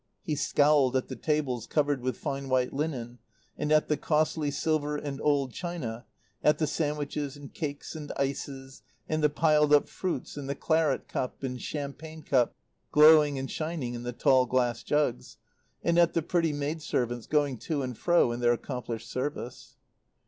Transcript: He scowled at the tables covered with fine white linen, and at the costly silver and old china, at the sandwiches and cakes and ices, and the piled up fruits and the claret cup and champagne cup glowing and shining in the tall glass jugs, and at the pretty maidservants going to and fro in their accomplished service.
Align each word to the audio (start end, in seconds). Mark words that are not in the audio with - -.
He 0.23 0.33
scowled 0.33 0.95
at 0.95 1.09
the 1.09 1.15
tables 1.15 1.67
covered 1.67 2.01
with 2.01 2.17
fine 2.17 2.49
white 2.49 2.73
linen, 2.73 3.19
and 3.55 3.71
at 3.71 3.87
the 3.87 3.97
costly 3.97 4.49
silver 4.49 4.97
and 4.97 5.21
old 5.21 5.53
china, 5.53 6.07
at 6.43 6.57
the 6.57 6.65
sandwiches 6.65 7.37
and 7.37 7.53
cakes 7.53 7.93
and 7.95 8.11
ices, 8.17 8.81
and 9.07 9.21
the 9.21 9.29
piled 9.29 9.71
up 9.71 9.87
fruits 9.87 10.37
and 10.37 10.49
the 10.49 10.55
claret 10.55 11.07
cup 11.07 11.43
and 11.43 11.61
champagne 11.61 12.23
cup 12.23 12.55
glowing 12.91 13.37
and 13.37 13.51
shining 13.51 13.93
in 13.93 14.01
the 14.01 14.11
tall 14.11 14.47
glass 14.47 14.81
jugs, 14.81 15.37
and 15.83 15.99
at 15.99 16.13
the 16.15 16.23
pretty 16.23 16.51
maidservants 16.51 17.27
going 17.27 17.59
to 17.59 17.83
and 17.83 17.95
fro 17.95 18.31
in 18.31 18.39
their 18.39 18.53
accomplished 18.53 19.07
service. 19.07 19.75